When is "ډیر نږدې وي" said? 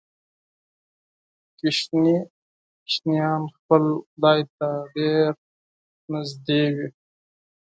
4.93-6.87